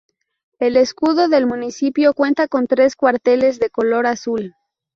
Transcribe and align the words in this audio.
El 0.57 0.77
escudo 0.77 1.27
del 1.27 1.45
municipio 1.45 2.15
cuenta 2.15 2.47
con 2.47 2.65
tres 2.65 2.95
cuarteles 2.95 3.59
de 3.59 3.69
color 3.69 4.07
azul. 4.07 4.55